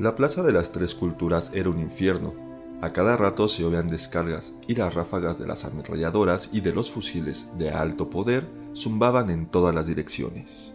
[0.00, 2.32] La Plaza de las Tres Culturas era un infierno.
[2.80, 6.90] A cada rato se oían descargas y las ráfagas de las ametralladoras y de los
[6.90, 10.72] fusiles de alto poder zumbaban en todas las direcciones.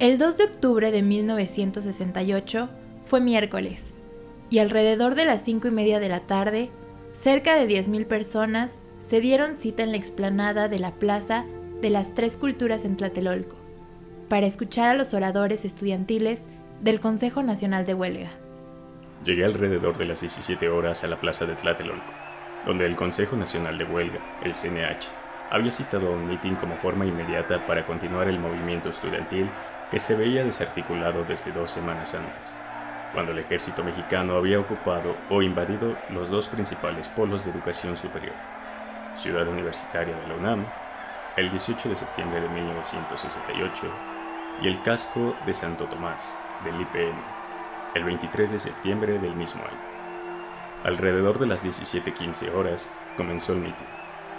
[0.00, 2.68] El 2 de octubre de 1968
[3.04, 3.92] fue miércoles,
[4.50, 6.72] y alrededor de las cinco y media de la tarde,
[7.12, 11.44] cerca de 10.000 personas se dieron cita en la explanada de la Plaza
[11.80, 13.54] de las Tres Culturas en Tlatelolco,
[14.28, 16.48] para escuchar a los oradores estudiantiles
[16.80, 18.30] del Consejo Nacional de Huelga.
[19.24, 22.12] Llegué alrededor de las 17 horas a la plaza de Tlatelolco,
[22.66, 25.08] donde el Consejo Nacional de Huelga, el CNH,
[25.50, 29.50] había citado un mitin como forma inmediata para continuar el movimiento estudiantil
[29.90, 32.60] que se veía desarticulado desde dos semanas antes,
[33.12, 38.36] cuando el ejército mexicano había ocupado o invadido los dos principales polos de educación superior,
[39.14, 40.66] Ciudad Universitaria de la UNAM,
[41.36, 43.86] el 18 de septiembre de 1968,
[44.62, 47.18] y el casco de Santo Tomás, del IPN,
[47.94, 49.80] el 23 de septiembre del mismo año.
[50.84, 53.86] Alrededor de las 17:15 horas comenzó el mitin.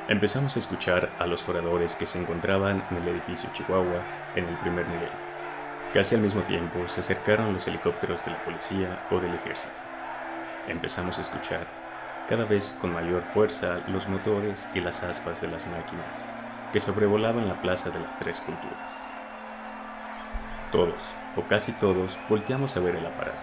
[0.08, 4.04] Empezamos a escuchar a los oradores que se encontraban en el edificio Chihuahua
[4.36, 5.12] en el primer nivel.
[5.94, 9.74] Casi al mismo tiempo se acercaron los helicópteros de la policía o del ejército.
[10.68, 11.68] Empezamos a escuchar
[12.28, 16.24] cada vez con mayor fuerza los motores y las aspas de las máquinas
[16.72, 19.08] que sobrevolaban la plaza de las tres culturas.
[20.72, 23.40] Todos, o casi todos, volteamos a ver el aparato,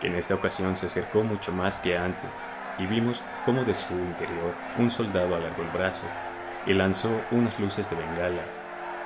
[0.00, 3.94] que en esta ocasión se acercó mucho más que antes, y vimos cómo de su
[3.94, 6.06] interior un soldado alargó el brazo
[6.66, 8.42] y lanzó unas luces de bengala,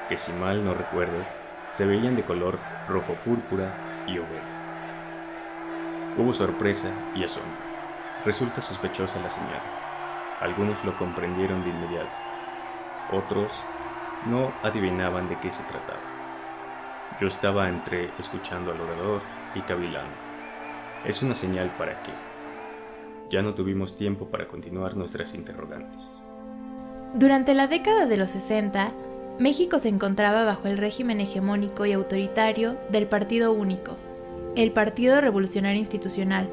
[0.08, 1.24] que si mal no recuerdo,
[1.70, 2.58] se veían de color
[2.88, 4.60] rojo púrpura y oveja.
[6.18, 7.70] Hubo sorpresa y asombro.
[8.24, 9.62] Resulta sospechosa la señal.
[10.40, 12.10] Algunos lo comprendieron de inmediato.
[13.12, 13.52] Otros
[14.26, 15.99] no adivinaban de qué se trataba.
[17.18, 19.22] Yo estaba entre escuchando al orador
[19.54, 20.14] y cavilando.
[21.04, 22.12] Es una señal para que
[23.30, 26.20] ya no tuvimos tiempo para continuar nuestras interrogantes.
[27.14, 28.92] Durante la década de los 60,
[29.38, 33.96] México se encontraba bajo el régimen hegemónico y autoritario del Partido Único,
[34.54, 36.48] el Partido Revolucionario Institucional,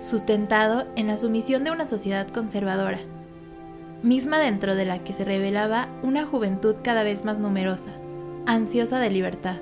[0.00, 3.00] sustentado en la sumisión de una sociedad conservadora,
[4.02, 7.92] misma dentro de la que se revelaba una juventud cada vez más numerosa,
[8.46, 9.56] ansiosa de libertad.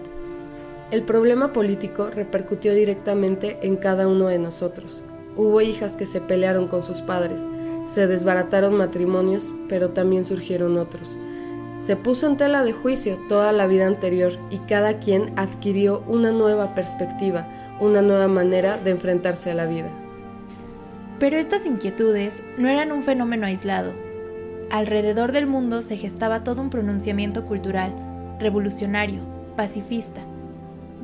[0.92, 5.02] El problema político repercutió directamente en cada uno de nosotros.
[5.38, 7.48] Hubo hijas que se pelearon con sus padres,
[7.86, 11.16] se desbarataron matrimonios, pero también surgieron otros.
[11.78, 16.30] Se puso en tela de juicio toda la vida anterior y cada quien adquirió una
[16.30, 17.48] nueva perspectiva,
[17.80, 19.88] una nueva manera de enfrentarse a la vida.
[21.18, 23.92] Pero estas inquietudes no eran un fenómeno aislado.
[24.70, 27.94] Alrededor del mundo se gestaba todo un pronunciamiento cultural,
[28.38, 29.22] revolucionario,
[29.56, 30.20] pacifista,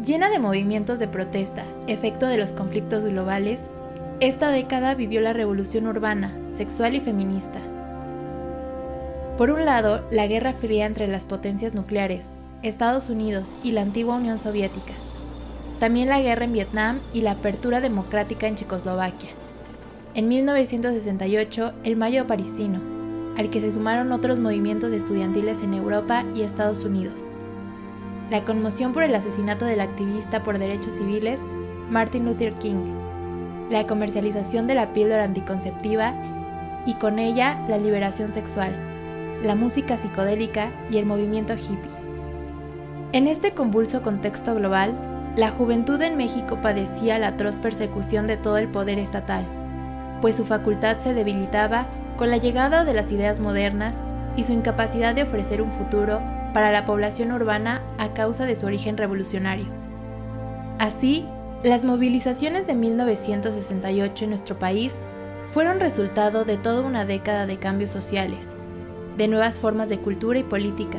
[0.04, 3.62] Llena de movimientos de protesta, efecto de los conflictos globales,
[4.20, 7.58] esta década vivió la revolución urbana, sexual y feminista.
[9.36, 14.14] Por un lado, la guerra fría entre las potencias nucleares, Estados Unidos y la antigua
[14.14, 14.92] Unión Soviética.
[15.80, 19.30] También la guerra en Vietnam y la apertura democrática en Checoslovaquia.
[20.14, 22.80] En 1968, el Mayo Parisino,
[23.36, 27.30] al que se sumaron otros movimientos estudiantiles en Europa y Estados Unidos
[28.30, 31.40] la conmoción por el asesinato del activista por derechos civiles
[31.90, 32.94] Martin Luther King,
[33.70, 36.14] la comercialización de la píldora anticonceptiva
[36.84, 38.74] y con ella la liberación sexual,
[39.42, 41.98] la música psicodélica y el movimiento hippie.
[43.12, 48.58] En este convulso contexto global, la juventud en México padecía la atroz persecución de todo
[48.58, 49.44] el poder estatal,
[50.20, 51.86] pues su facultad se debilitaba
[52.18, 54.02] con la llegada de las ideas modernas
[54.36, 56.20] y su incapacidad de ofrecer un futuro
[56.52, 59.66] para la población urbana a causa de su origen revolucionario.
[60.78, 61.26] Así,
[61.64, 65.00] las movilizaciones de 1968 en nuestro país
[65.48, 68.56] fueron resultado de toda una década de cambios sociales,
[69.16, 70.98] de nuevas formas de cultura y política,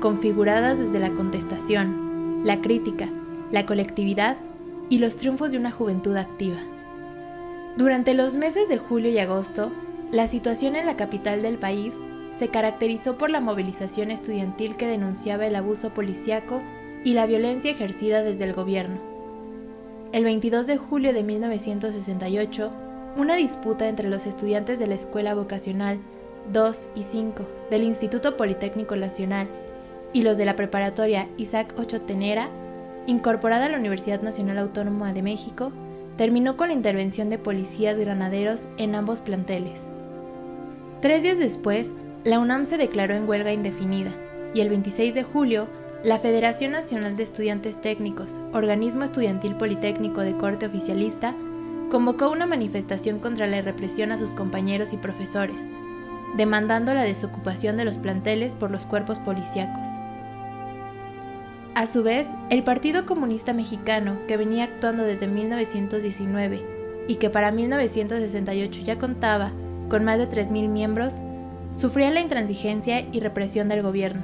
[0.00, 3.08] configuradas desde la contestación, la crítica,
[3.50, 4.36] la colectividad
[4.90, 6.58] y los triunfos de una juventud activa.
[7.76, 9.72] Durante los meses de julio y agosto,
[10.12, 11.96] la situación en la capital del país
[12.34, 16.62] se caracterizó por la movilización estudiantil que denunciaba el abuso policiaco
[17.04, 18.98] y la violencia ejercida desde el gobierno.
[20.12, 22.72] El 22 de julio de 1968,
[23.16, 25.98] una disputa entre los estudiantes de la Escuela Vocacional
[26.52, 29.48] 2 y 5 del Instituto Politécnico Nacional
[30.12, 32.48] y los de la preparatoria Isaac Ocho Tenera,
[33.06, 35.72] incorporada a la Universidad Nacional Autónoma de México,
[36.16, 39.88] terminó con la intervención de policías granaderos en ambos planteles.
[41.00, 41.92] Tres días después,
[42.24, 44.10] la UNAM se declaró en huelga indefinida
[44.54, 45.68] y el 26 de julio,
[46.02, 51.34] la Federación Nacional de Estudiantes Técnicos, organismo estudiantil politécnico de corte oficialista,
[51.90, 55.68] convocó una manifestación contra la represión a sus compañeros y profesores,
[56.36, 59.86] demandando la desocupación de los planteles por los cuerpos policíacos.
[61.74, 66.64] A su vez, el Partido Comunista Mexicano, que venía actuando desde 1919
[67.06, 69.52] y que para 1968 ya contaba
[69.90, 71.20] con más de 3.000 miembros,
[71.74, 74.22] sufría la intransigencia y represión del gobierno.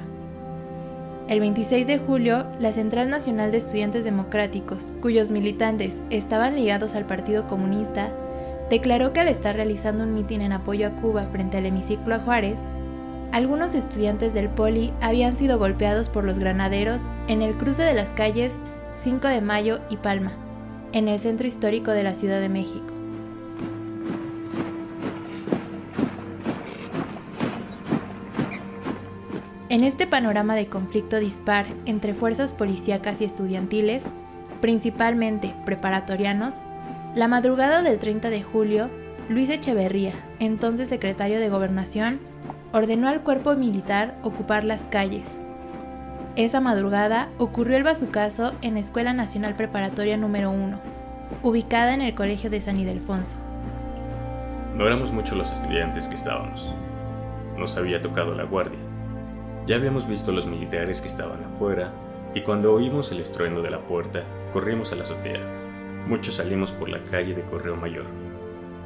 [1.27, 7.05] El 26 de julio, la Central Nacional de Estudiantes Democráticos, cuyos militantes estaban ligados al
[7.05, 8.09] Partido Comunista,
[8.69, 12.19] declaró que al estar realizando un mitin en apoyo a Cuba frente al hemiciclo a
[12.19, 12.63] Juárez,
[13.31, 18.11] algunos estudiantes del Poli habían sido golpeados por los granaderos en el cruce de las
[18.11, 18.53] calles
[18.95, 20.33] 5 de Mayo y Palma,
[20.91, 23.00] en el centro histórico de la Ciudad de México.
[29.71, 34.05] En este panorama de conflicto dispar entre fuerzas policíacas y estudiantiles,
[34.59, 36.61] principalmente preparatorianos,
[37.15, 38.89] la madrugada del 30 de julio,
[39.29, 42.19] Luis Echeverría, entonces secretario de Gobernación,
[42.73, 45.23] ordenó al cuerpo militar ocupar las calles.
[46.35, 50.81] Esa madrugada ocurrió el bazucazo en la Escuela Nacional Preparatoria número 1,
[51.43, 53.37] ubicada en el Colegio de San Ildefonso.
[54.75, 56.75] No éramos muchos los estudiantes que estábamos.
[57.57, 58.90] Nos había tocado la guardia.
[59.67, 61.91] Ya habíamos visto los militares que estaban afuera
[62.33, 64.23] y cuando oímos el estruendo de la puerta,
[64.53, 65.41] corrimos a la azotea.
[66.07, 68.05] Muchos salimos por la calle de Correo Mayor.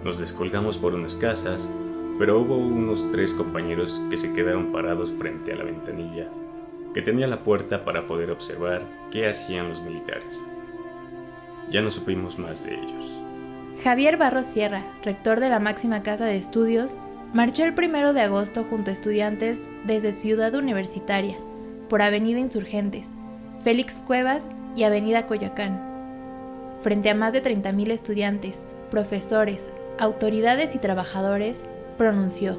[0.04, 1.70] Nos descolgamos por unas casas
[2.18, 6.30] pero hubo unos tres compañeros que se quedaron parados frente a la ventanilla
[6.94, 10.42] que tenía la puerta para poder observar qué hacían los militares.
[11.70, 13.22] Ya no supimos más de ellos.
[13.84, 16.98] Javier Barros Sierra, rector de la máxima casa de estudios,
[17.36, 21.36] marchó el primero de agosto junto a estudiantes desde Ciudad Universitaria,
[21.90, 23.10] por Avenida Insurgentes,
[23.62, 24.44] Félix Cuevas
[24.74, 25.82] y Avenida Coyoacán.
[26.80, 31.66] Frente a más de 30.000 estudiantes, profesores, autoridades y trabajadores,
[31.98, 32.58] pronunció.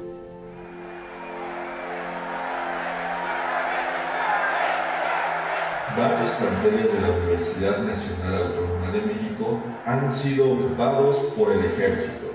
[5.97, 12.26] Varios planteles de la Universidad Nacional Autónoma de México han sido ocupados por el ejército.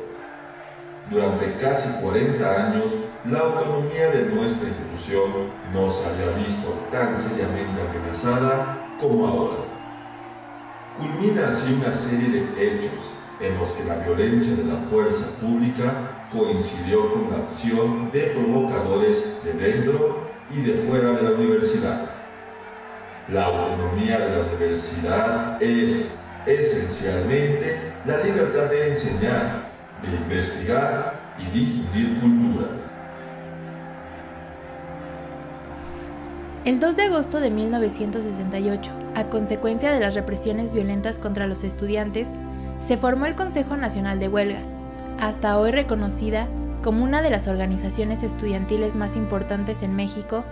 [1.12, 2.84] Durante casi 40 años,
[3.30, 9.56] la autonomía de nuestra institución no se había visto tan seriamente amenazada como ahora.
[10.98, 12.98] Culmina así una serie de hechos
[13.40, 19.44] en los que la violencia de la fuerza pública coincidió con la acción de provocadores
[19.44, 22.10] de dentro y de fuera de la universidad.
[23.28, 26.14] La autonomía de la universidad es
[26.46, 29.61] esencialmente la libertad de enseñar,
[30.02, 32.68] de investigar y difundir cultura.
[36.64, 42.30] El 2 de agosto de 1968, a consecuencia de las represiones violentas contra los estudiantes,
[42.80, 44.60] se formó el Consejo Nacional de Huelga,
[45.20, 46.46] hasta hoy reconocida
[46.82, 50.44] como una de las organizaciones estudiantiles más importantes en México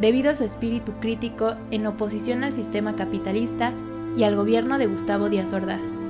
[0.00, 3.72] debido a su espíritu crítico en oposición al sistema capitalista
[4.16, 6.07] y al gobierno de Gustavo Díaz Ordaz.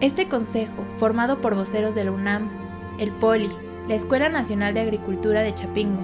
[0.00, 2.50] Este consejo, formado por voceros de UNAM,
[3.00, 3.50] el POLI,
[3.88, 6.02] la Escuela Nacional de Agricultura de Chapingo,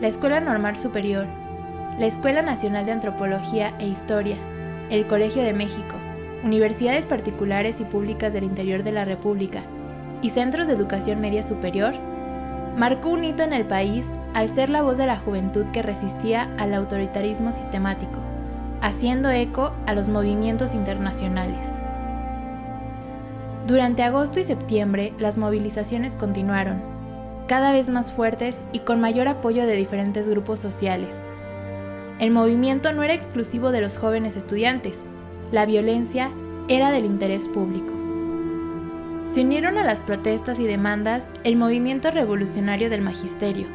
[0.00, 1.26] la Escuela Normal Superior,
[1.98, 4.36] la Escuela Nacional de Antropología e Historia,
[4.90, 5.96] el Colegio de México,
[6.44, 9.64] universidades particulares y públicas del interior de la República,
[10.22, 11.94] y centros de educación media superior,
[12.76, 16.48] marcó un hito en el país al ser la voz de la juventud que resistía
[16.58, 18.20] al autoritarismo sistemático,
[18.80, 21.66] haciendo eco a los movimientos internacionales.
[23.66, 26.82] Durante agosto y septiembre las movilizaciones continuaron,
[27.46, 31.22] cada vez más fuertes y con mayor apoyo de diferentes grupos sociales.
[32.18, 35.04] El movimiento no era exclusivo de los jóvenes estudiantes,
[35.52, 36.30] la violencia
[36.68, 37.92] era del interés público.
[39.28, 43.66] Se unieron a las protestas y demandas el Movimiento Revolucionario del Magisterio,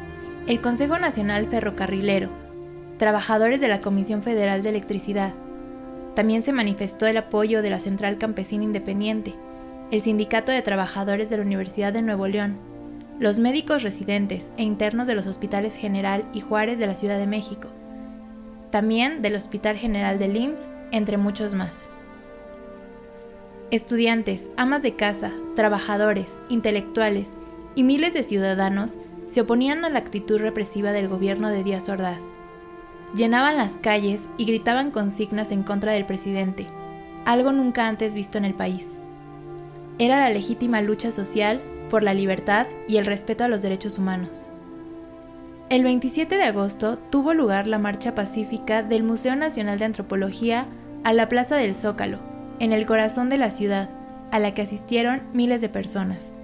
[0.46, 2.28] el Consejo Nacional Ferrocarrilero,
[2.98, 5.32] trabajadores de la Comisión Federal de Electricidad.
[6.14, 9.34] También se manifestó el apoyo de la Central Campesina Independiente,
[9.90, 12.58] el Sindicato de Trabajadores de la Universidad de Nuevo León,
[13.18, 17.26] los médicos residentes e internos de los hospitales General y Juárez de la Ciudad de
[17.26, 17.68] México,
[18.70, 21.88] también del Hospital General de IMSS, entre muchos más.
[23.70, 27.32] Estudiantes, amas de casa, trabajadores, intelectuales
[27.74, 32.24] y miles de ciudadanos se oponían a la actitud represiva del gobierno de Díaz Ordaz.
[33.14, 36.66] Llenaban las calles y gritaban consignas en contra del presidente,
[37.24, 38.97] algo nunca antes visto en el país.
[39.98, 44.48] Era la legítima lucha social por la libertad y el respeto a los derechos humanos.
[45.70, 50.66] El 27 de agosto tuvo lugar la marcha pacífica del Museo Nacional de Antropología
[51.04, 52.20] a la Plaza del Zócalo,
[52.58, 53.90] en el corazón de la ciudad,
[54.30, 56.34] a la que asistieron miles de personas.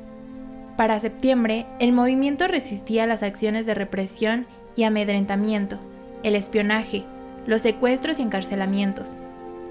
[0.77, 4.47] Para septiembre, el movimiento resistía las acciones de represión
[4.77, 5.79] y amedrentamiento,
[6.23, 7.05] el espionaje,
[7.47, 9.15] los secuestros y encarcelamientos,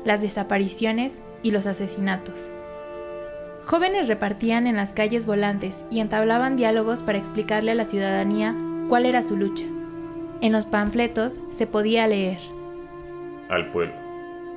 [0.05, 2.49] las desapariciones y los asesinatos.
[3.65, 8.55] Jóvenes repartían en las calles volantes y entablaban diálogos para explicarle a la ciudadanía
[8.89, 9.63] cuál era su lucha.
[10.41, 12.39] En los panfletos se podía leer.
[13.49, 13.95] Al pueblo.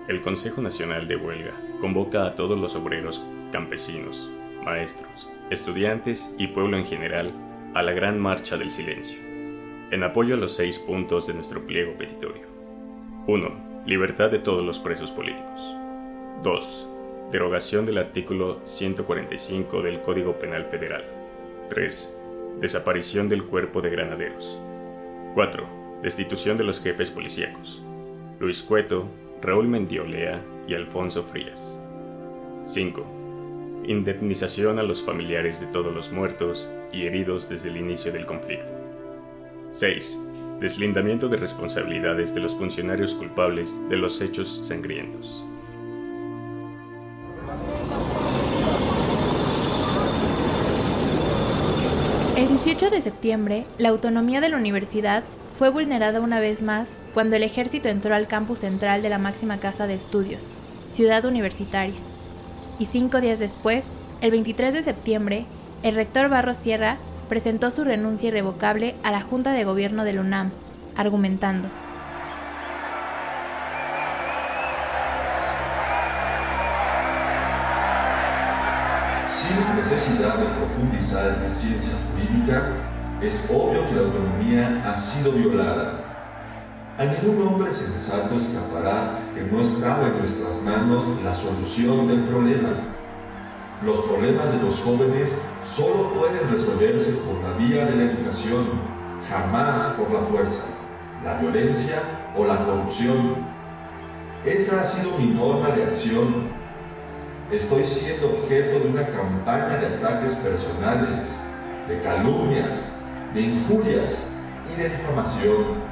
[0.09, 3.23] El Consejo Nacional de Huelga convoca a todos los obreros,
[3.53, 4.31] campesinos,
[4.65, 7.33] maestros, estudiantes y pueblo en general
[7.75, 11.93] a la Gran Marcha del Silencio, en apoyo a los seis puntos de nuestro pliego
[11.97, 12.43] petitorio.
[13.29, 13.85] 1.
[13.87, 15.77] Libertad de todos los presos políticos.
[16.43, 16.96] 2
[17.31, 21.05] Derogación del artículo 145 del Código Penal Federal.
[21.69, 22.17] 3.
[22.61, 24.61] Desaparición del cuerpo de granaderos.
[25.35, 25.67] 4.
[26.05, 27.83] Destitución de los jefes policíacos.
[28.39, 29.09] Luis Cueto,
[29.43, 31.81] Raúl Mendiolea y Alfonso Frías.
[32.63, 33.05] 5.
[33.87, 38.71] Indemnización a los familiares de todos los muertos y heridos desde el inicio del conflicto.
[39.71, 40.21] 6.
[40.61, 45.45] Deslindamiento de responsabilidades de los funcionarios culpables de los hechos sangrientos.
[52.77, 55.25] 18 de septiembre, la autonomía de la universidad
[55.59, 59.57] fue vulnerada una vez más cuando el ejército entró al campus central de la máxima
[59.57, 60.43] casa de estudios,
[60.91, 61.95] Ciudad Universitaria.
[62.79, 63.87] Y cinco días después,
[64.21, 65.47] el 23 de septiembre,
[65.83, 66.99] el rector Barros Sierra
[67.31, 70.51] presentó su renuncia irrevocable a la Junta de Gobierno del UNAM,
[70.97, 71.71] argumentando.
[79.29, 82.63] Sin necesidad de profundizar en la ciencia jurídica,
[83.21, 86.01] es obvio que la autonomía ha sido violada.
[86.97, 92.95] A ningún hombre sensato escapará que no estaba en nuestras manos la solución del problema.
[93.85, 95.37] Los problemas de los jóvenes
[95.75, 98.65] solo pueden resolverse por la vía de la educación,
[99.29, 100.63] jamás por la fuerza,
[101.25, 102.01] la violencia
[102.37, 103.45] o la corrupción.
[104.45, 106.46] Esa ha sido mi norma de acción
[107.51, 111.33] estoy siendo objeto de una campaña de ataques personales,
[111.89, 112.81] de calumnias,
[113.35, 114.17] de injurias
[114.73, 115.87] y de difamación.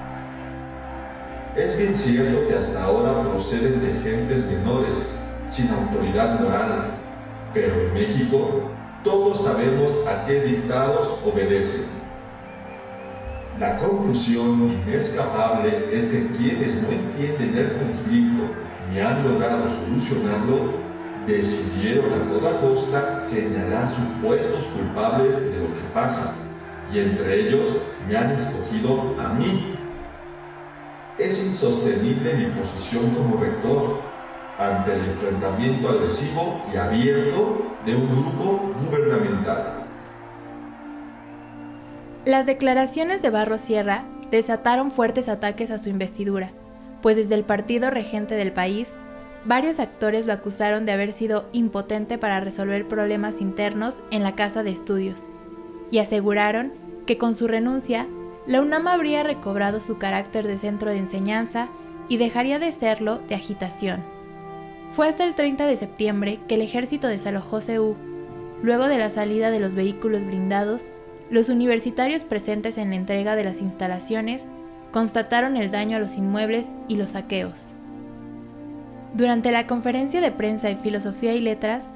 [1.55, 5.15] Es bien cierto que hasta ahora proceden de gentes menores,
[5.49, 6.99] sin autoridad moral,
[7.53, 8.71] pero en México
[9.05, 11.85] todos sabemos a qué dictados obedecen.
[13.61, 18.43] La conclusión inescapable es que quienes no entienden el conflicto
[18.91, 20.84] ni han logrado solucionarlo
[21.27, 26.35] decidieron a toda costa señalar supuestos culpables de lo que pasa,
[26.93, 27.77] y entre ellos
[28.09, 29.75] me han escogido a mí.
[31.19, 34.01] Es insostenible mi posición como rector
[34.59, 39.87] ante el enfrentamiento agresivo y abierto de un grupo gubernamental.
[42.25, 46.53] Las declaraciones de Barro Sierra desataron fuertes ataques a su investidura,
[47.03, 48.99] pues desde el partido regente del país
[49.45, 54.63] varios actores lo acusaron de haber sido impotente para resolver problemas internos en la casa
[54.63, 55.29] de estudios,
[55.91, 56.73] y aseguraron
[57.07, 58.07] que con su renuncia,
[58.47, 61.69] la UNAM habría recobrado su carácter de centro de enseñanza
[62.09, 64.03] y dejaría de serlo de agitación.
[64.93, 67.97] Fue hasta el 30 de septiembre que el ejército desalojó CEU.
[68.63, 70.93] Luego de la salida de los vehículos blindados,
[71.31, 74.49] los universitarios presentes en la entrega de las instalaciones
[74.93, 77.75] constataron el daño a los inmuebles y los saqueos.
[79.15, 81.89] Durante la conferencia de prensa de Filosofía y Letras,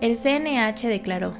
[0.00, 1.34] el CNH declaró,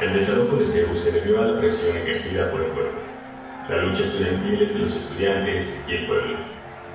[0.00, 2.98] El desalojo de CEU se debió a la presión ejercida por el pueblo.
[3.68, 6.38] La lucha estudiantil es de los estudiantes y el pueblo,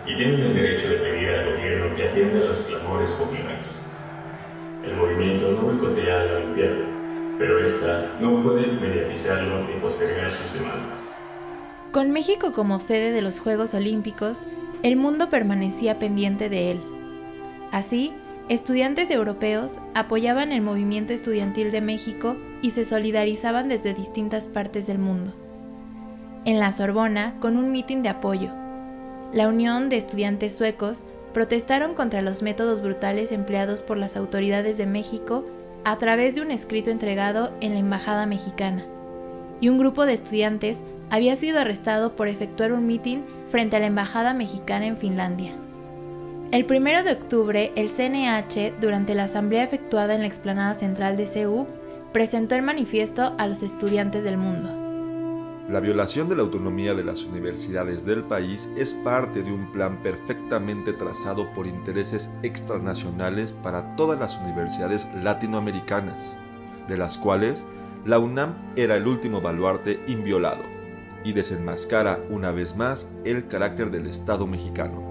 [0.05, 3.89] y tienen el derecho de pedir al gobierno que atienda a los clamores populares.
[4.83, 6.75] El movimiento no boicotea la Olimpiada,
[7.39, 11.14] pero esta no puede mediatizarlo ni postergar sus demandas.
[11.95, 14.43] Con México como sede de los Juegos Olímpicos,
[14.83, 16.81] el mundo permanecía pendiente de él.
[17.71, 18.11] Así,
[18.49, 24.99] estudiantes europeos apoyaban el movimiento estudiantil de México y se solidarizaban desde distintas partes del
[24.99, 25.31] mundo.
[26.43, 28.51] En la Sorbona, con un mitin de apoyo,
[29.31, 34.85] la Unión de Estudiantes Suecos protestaron contra los métodos brutales empleados por las autoridades de
[34.85, 35.45] México
[35.85, 38.83] a través de un escrito entregado en la Embajada mexicana.
[39.61, 43.87] Y un grupo de estudiantes había sido arrestado por efectuar un mitin frente a la
[43.87, 45.53] Embajada mexicana en Finlandia.
[46.51, 51.27] El 1 de octubre, el CNH, durante la asamblea efectuada en la explanada central de
[51.27, 51.67] CEU,
[52.13, 54.69] presentó el manifiesto a los estudiantes del mundo.
[55.67, 60.01] La violación de la autonomía de las universidades del país es parte de un plan
[60.03, 66.37] perfectamente trazado por intereses extranacionales para todas las universidades latinoamericanas,
[66.87, 67.65] de las cuales
[68.05, 70.61] la UNAM era el último baluarte inviolado,
[71.25, 75.03] y desenmascara una vez más el carácter del Estado mexicano.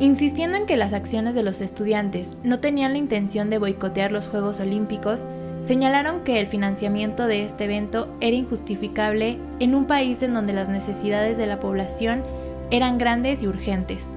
[0.00, 4.26] Insistiendo en que las acciones de los estudiantes no tenían la intención de boicotear los
[4.26, 5.22] Juegos Olímpicos,
[5.62, 10.68] señalaron que el financiamiento de este evento era injustificable en un país en donde las
[10.68, 12.24] necesidades de la población
[12.70, 14.12] eran grandes y urgentes.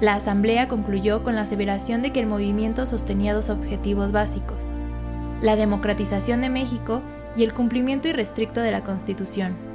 [0.00, 4.62] La Asamblea concluyó con la aseveración de que el movimiento sostenía dos objetivos básicos,
[5.40, 7.02] la democratización de México
[7.36, 9.71] y el cumplimiento irrestricto de la Constitución.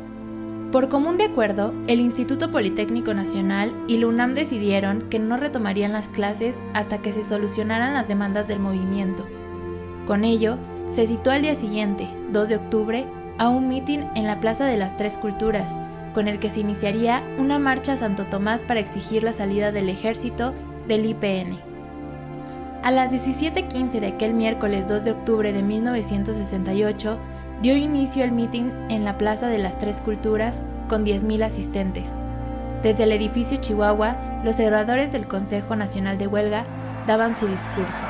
[0.72, 5.94] Por común de acuerdo, el Instituto Politécnico Nacional y la UNAM decidieron que no retomarían
[5.94, 9.26] las clases hasta que se solucionaran las demandas del movimiento.
[10.06, 10.58] Con ello,
[10.92, 13.06] se citó al día siguiente, 2 de octubre,
[13.38, 15.80] a un mitin en la Plaza de las Tres Culturas,
[16.14, 19.88] con el que se iniciaría una marcha a Santo Tomás para exigir la salida del
[19.88, 20.54] ejército
[20.90, 21.60] del IPN.
[22.84, 27.18] A las 17:15 de aquel miércoles 2 de octubre de 1968,
[27.62, 32.12] dio inicio el mitin en la Plaza de las Tres Culturas con 10.000 asistentes.
[32.84, 36.66] Desde el edificio Chihuahua, los oradores del Consejo Nacional de Huelga
[37.08, 38.04] daban su discurso.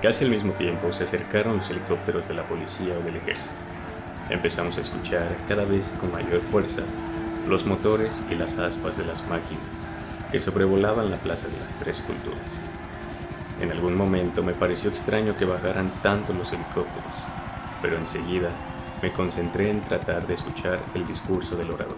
[0.00, 3.52] Casi al mismo tiempo se acercaron los helicópteros de la policía o del ejército.
[4.30, 6.82] Empezamos a escuchar cada vez con mayor fuerza
[7.48, 9.64] los motores y las aspas de las máquinas
[10.30, 12.77] que sobrevolaban la Plaza de las Tres Culturas.
[13.60, 17.12] En algún momento me pareció extraño que bajaran tanto los helicópteros,
[17.82, 18.50] pero enseguida
[19.02, 21.96] me concentré en tratar de escuchar el discurso del orador.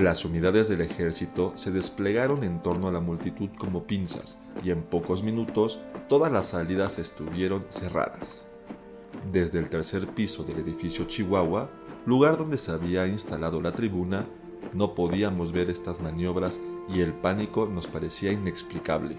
[0.00, 4.82] Las unidades del ejército se desplegaron en torno a la multitud como pinzas y en
[4.82, 8.46] pocos minutos todas las salidas estuvieron cerradas.
[9.30, 11.70] Desde el tercer piso del edificio Chihuahua,
[12.06, 14.24] lugar donde se había instalado la tribuna,
[14.72, 19.16] no podíamos ver estas maniobras y el pánico nos parecía inexplicable.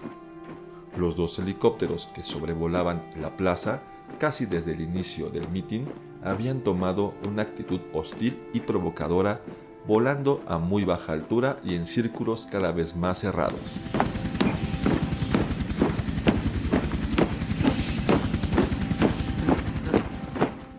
[0.96, 3.82] Los dos helicópteros que sobrevolaban la plaza
[4.18, 5.88] casi desde el inicio del mitin
[6.22, 9.40] habían tomado una actitud hostil y provocadora
[9.86, 13.60] volando a muy baja altura y en círculos cada vez más cerrados.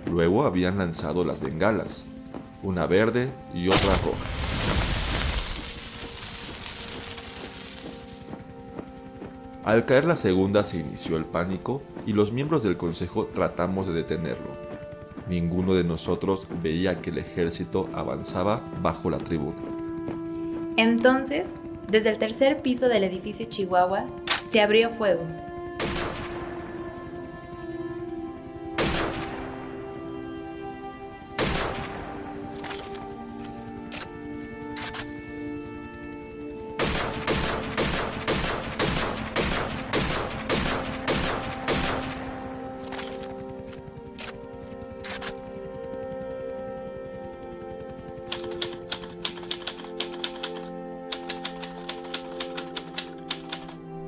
[0.10, 2.06] Luego habían lanzado las bengalas,
[2.62, 4.43] una verde y otra roja.
[9.64, 13.94] Al caer la segunda se inició el pánico y los miembros del consejo tratamos de
[13.94, 14.52] detenerlo.
[15.30, 19.56] Ninguno de nosotros veía que el ejército avanzaba bajo la tribuna.
[20.76, 21.54] Entonces,
[21.88, 24.06] desde el tercer piso del edificio Chihuahua,
[24.50, 25.24] se abrió fuego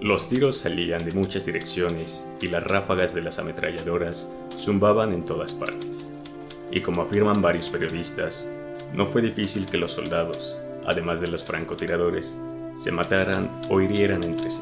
[0.06, 5.56] Los tiros salían de muchas direcciones y las ráfagas de las ametralladoras zumbaban en todas
[5.56, 6.12] partes.
[6.70, 8.48] Y como afirman varios periodistas,
[8.94, 12.38] no fue difícil que los soldados, además de los francotiradores,
[12.76, 14.62] se mataran o hirieran entre sí.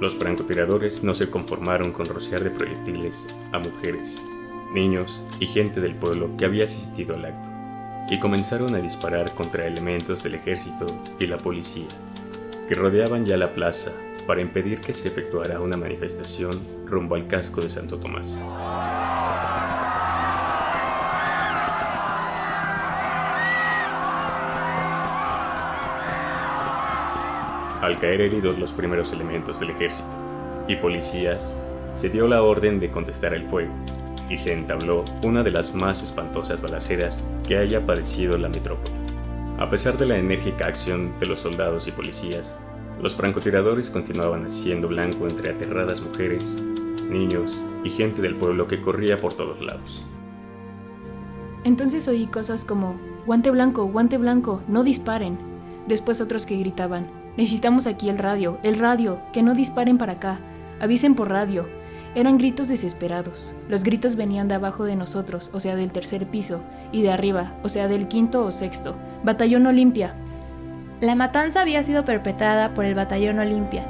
[0.00, 4.20] Los francotiradores no se conformaron con rociar de proyectiles a mujeres,
[4.74, 7.48] niños y gente del pueblo que había asistido al acto,
[8.10, 10.86] y comenzaron a disparar contra elementos del ejército
[11.20, 11.86] y la policía,
[12.68, 13.92] que rodeaban ya la plaza
[14.26, 18.44] para impedir que se efectuara una manifestación rumbo al casco de Santo Tomás.
[27.82, 30.08] Al caer heridos los primeros elementos del ejército
[30.68, 31.56] y policías,
[31.92, 33.72] se dio la orden de contestar el fuego,
[34.30, 38.94] y se entabló una de las más espantosas balaceras que haya padecido la metrópoli.
[39.58, 42.56] A pesar de la enérgica acción de los soldados y policías,
[43.02, 46.56] los francotiradores continuaban haciendo blanco entre aterradas mujeres,
[47.10, 50.04] niños y gente del pueblo que corría por todos lados.
[51.64, 55.36] Entonces oí cosas como, guante blanco, guante blanco, no disparen.
[55.88, 60.38] Después otros que gritaban, necesitamos aquí el radio, el radio, que no disparen para acá,
[60.80, 61.66] avisen por radio.
[62.14, 63.54] Eran gritos desesperados.
[63.68, 66.60] Los gritos venían de abajo de nosotros, o sea, del tercer piso,
[66.92, 68.94] y de arriba, o sea, del quinto o sexto.
[69.24, 70.14] Batallón Olimpia.
[71.02, 73.84] La matanza había sido perpetrada por el Batallón Olimpia,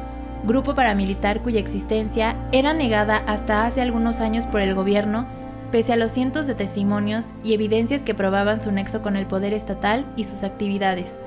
[0.44, 5.26] grupo paramilitar cuya existencia era negada hasta hace algunos años por el gobierno,
[5.70, 9.52] pese a los cientos de testimonios y evidencias que probaban su nexo con el poder
[9.52, 11.18] estatal y sus actividades.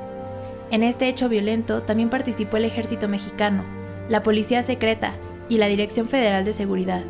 [0.71, 3.63] En este hecho violento también participó el ejército mexicano,
[4.09, 5.11] la policía secreta
[5.49, 7.03] y la Dirección Federal de Seguridad.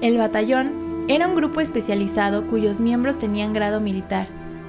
[0.00, 4.26] El batallón era un grupo especializado cuyos miembros tenían grado militar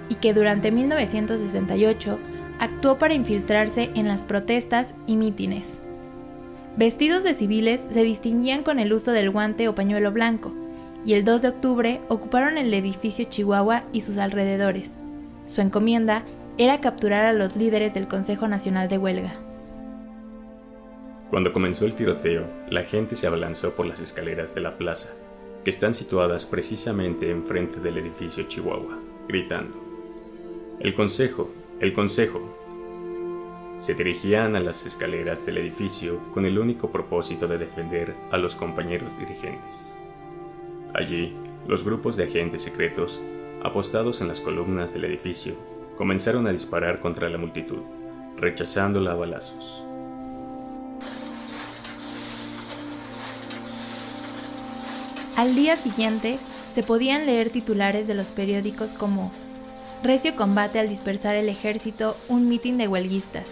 [0.09, 2.19] y que durante 1968
[2.59, 5.81] actuó para infiltrarse en las protestas y mítines.
[6.75, 10.53] Vestidos de civiles se distinguían con el uso del guante o pañuelo blanco,
[11.05, 14.97] y el 2 de octubre ocuparon el edificio Chihuahua y sus alrededores.
[15.47, 16.23] Su encomienda
[16.57, 19.33] era capturar a los líderes del Consejo Nacional de Huelga.
[21.29, 25.09] Cuando comenzó el tiroteo, la gente se abalanzó por las escaleras de la plaza,
[25.63, 29.75] que están situadas precisamente enfrente del edificio Chihuahua, gritando,
[30.79, 31.49] El Consejo,
[31.83, 32.39] el Consejo,
[33.77, 38.55] se dirigían a las escaleras del edificio con el único propósito de defender a los
[38.55, 39.91] compañeros dirigentes.
[40.93, 41.35] Allí,
[41.67, 43.21] los grupos de agentes secretos,
[43.61, 45.55] apostados en las columnas del edificio,
[45.97, 47.81] comenzaron a disparar contra la multitud,
[48.37, 49.83] rechazándola a balazos.
[55.35, 56.37] Al día siguiente,
[56.71, 59.33] se podían leer titulares de los periódicos como
[60.03, 63.45] Recio combate al dispersar el ejército un mitin de huelguistas,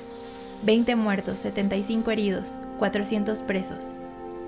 [0.64, 3.94] 20 muertos, 75 heridos, 400 presos.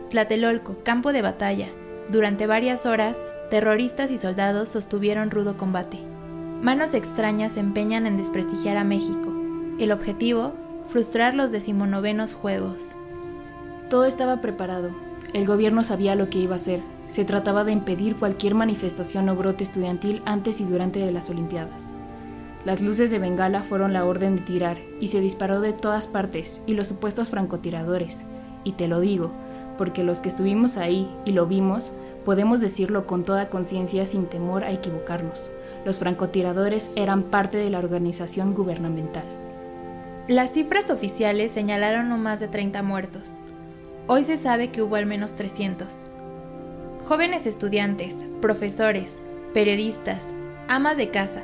[0.09, 1.69] Tlatelolco, campo de batalla.
[2.09, 5.97] Durante varias horas, terroristas y soldados sostuvieron rudo combate.
[6.61, 9.33] Manos extrañas se empeñan en desprestigiar a México.
[9.79, 10.51] El objetivo,
[10.89, 12.97] frustrar los decimonovenos Juegos.
[13.89, 14.91] Todo estaba preparado.
[15.33, 16.81] El gobierno sabía lo que iba a hacer.
[17.07, 21.91] Se trataba de impedir cualquier manifestación o brote estudiantil antes y durante las Olimpiadas.
[22.65, 26.61] Las luces de Bengala fueron la orden de tirar y se disparó de todas partes
[26.65, 28.23] y los supuestos francotiradores.
[28.63, 29.31] Y te lo digo,
[29.77, 34.63] porque los que estuvimos ahí y lo vimos, podemos decirlo con toda conciencia sin temor
[34.63, 35.51] a equivocarnos.
[35.85, 39.25] Los francotiradores eran parte de la organización gubernamental.
[40.29, 43.35] Las cifras oficiales señalaron no más de 30 muertos.
[44.07, 46.05] Hoy se sabe que hubo al menos 300.
[47.13, 49.21] Jóvenes estudiantes, profesores,
[49.53, 50.33] periodistas,
[50.67, 51.43] amas de casa,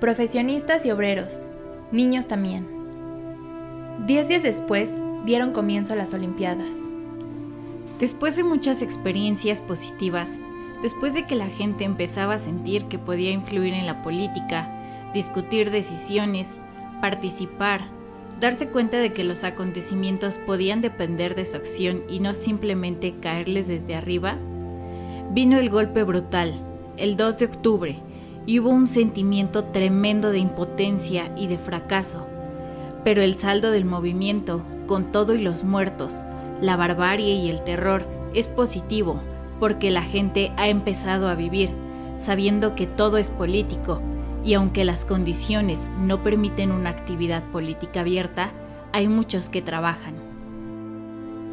[0.00, 1.46] profesionistas y obreros,
[1.92, 2.66] niños también.
[4.08, 6.74] Diez días después dieron comienzo las Olimpiadas.
[8.00, 10.40] Después de muchas experiencias positivas,
[10.82, 14.68] después de que la gente empezaba a sentir que podía influir en la política,
[15.14, 16.58] discutir decisiones,
[17.00, 17.82] participar,
[18.40, 23.68] darse cuenta de que los acontecimientos podían depender de su acción y no simplemente caerles
[23.68, 24.40] desde arriba,
[25.34, 26.54] vino el golpe brutal,
[26.96, 27.96] el 2 de octubre,
[28.46, 32.24] y hubo un sentimiento tremendo de impotencia y de fracaso.
[33.02, 36.22] Pero el saldo del movimiento, con todo y los muertos,
[36.60, 39.20] la barbarie y el terror, es positivo,
[39.58, 41.70] porque la gente ha empezado a vivir,
[42.14, 44.00] sabiendo que todo es político,
[44.44, 48.52] y aunque las condiciones no permiten una actividad política abierta,
[48.92, 50.14] hay muchos que trabajan.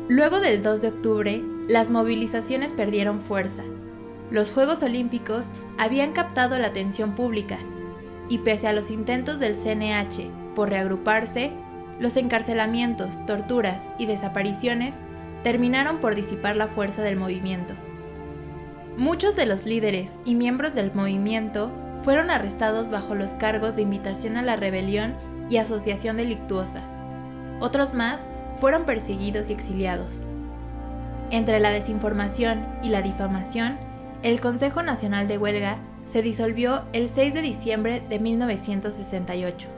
[0.08, 3.64] Luego del 2 de octubre, las movilizaciones perdieron fuerza.
[4.30, 5.46] Los Juegos Olímpicos
[5.78, 7.60] habían captado la atención pública
[8.28, 11.52] y pese a los intentos del CNH por reagruparse,
[11.98, 15.02] los encarcelamientos, torturas y desapariciones
[15.44, 17.74] terminaron por disipar la fuerza del movimiento.
[18.98, 21.72] Muchos de los líderes y miembros del movimiento
[22.04, 25.16] fueron arrestados bajo los cargos de invitación a la rebelión
[25.50, 26.82] y asociación delictuosa.
[27.62, 28.26] Otros más
[28.58, 30.26] fueron perseguidos y exiliados.
[31.32, 33.78] Entre la desinformación y la difamación,
[34.22, 39.70] el Consejo Nacional de Huelga se disolvió el 6 de diciembre de 1968.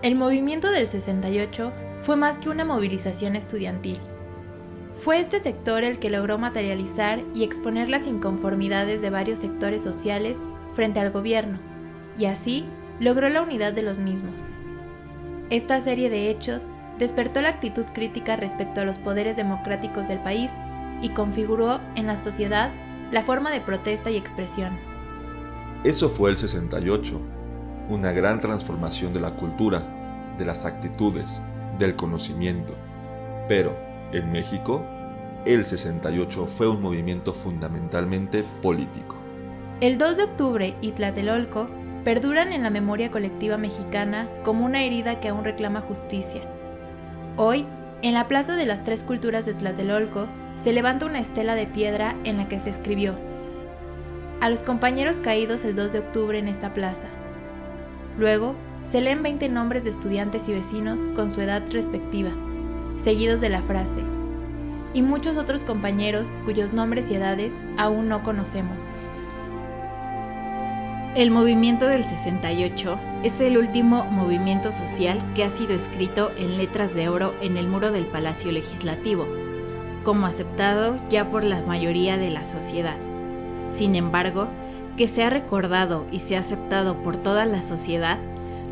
[0.00, 3.98] El movimiento del 68 fue más que una movilización estudiantil.
[4.94, 10.38] Fue este sector el que logró materializar y exponer las inconformidades de varios sectores sociales
[10.72, 11.58] frente al gobierno,
[12.18, 12.64] y así
[13.00, 14.46] logró la unidad de los mismos.
[15.50, 20.50] Esta serie de hechos despertó la actitud crítica respecto a los poderes democráticos del país
[21.00, 22.70] y configuró en la sociedad
[23.10, 24.78] la forma de protesta y expresión.
[25.84, 27.20] Eso fue el 68,
[27.88, 31.40] una gran transformación de la cultura, de las actitudes,
[31.78, 32.74] del conocimiento.
[33.48, 33.76] Pero,
[34.12, 34.84] en México,
[35.44, 39.16] el 68 fue un movimiento fundamentalmente político.
[39.80, 41.68] El 2 de octubre y Tlatelolco
[42.04, 46.42] perduran en la memoria colectiva mexicana como una herida que aún reclama justicia.
[47.40, 47.66] Hoy,
[48.02, 52.16] en la Plaza de las Tres Culturas de Tlatelolco, se levanta una estela de piedra
[52.24, 53.14] en la que se escribió
[54.40, 57.06] a los compañeros caídos el 2 de octubre en esta plaza.
[58.18, 62.30] Luego, se leen 20 nombres de estudiantes y vecinos con su edad respectiva,
[62.98, 64.00] seguidos de la frase,
[64.92, 68.84] y muchos otros compañeros cuyos nombres y edades aún no conocemos.
[71.18, 76.94] El movimiento del 68 es el último movimiento social que ha sido escrito en letras
[76.94, 79.26] de oro en el muro del Palacio Legislativo,
[80.04, 82.94] como aceptado ya por la mayoría de la sociedad.
[83.66, 84.46] Sin embargo,
[84.96, 88.20] que se ha recordado y se ha aceptado por toda la sociedad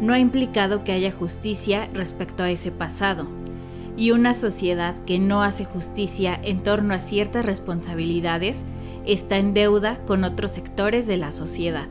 [0.01, 3.27] no ha implicado que haya justicia respecto a ese pasado,
[3.97, 8.65] y una sociedad que no hace justicia en torno a ciertas responsabilidades
[9.05, 11.89] está en deuda con otros sectores de la sociedad.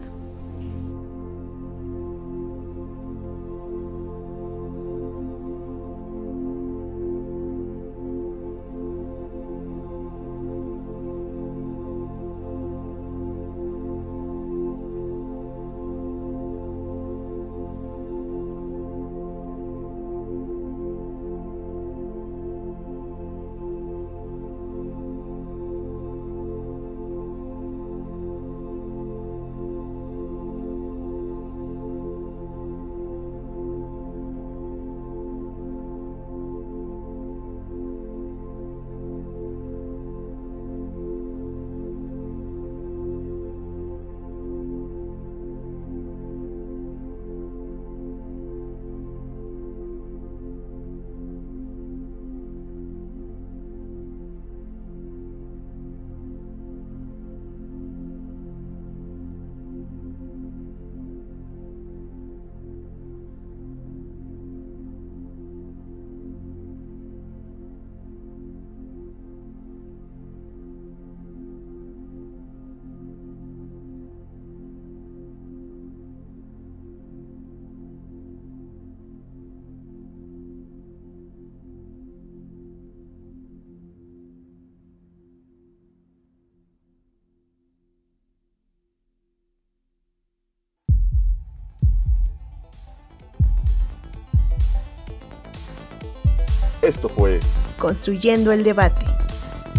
[96.85, 97.39] Esto fue
[97.79, 99.03] Construyendo el debate.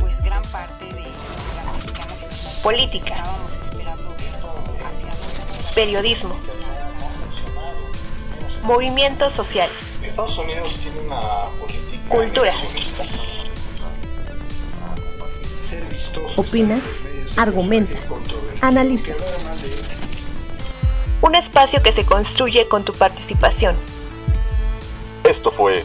[0.01, 1.05] Pues gran parte de
[2.64, 3.23] política,
[5.73, 6.35] periodismo,
[8.64, 11.21] movimientos sociales, Estados Unidos tiene una
[11.61, 12.53] política cultura,
[16.37, 16.81] Opina,
[17.37, 17.99] argumenta,
[18.62, 19.12] analiza.
[21.23, 23.77] un espacio que se construye con tu participación.
[25.23, 25.85] Esto fue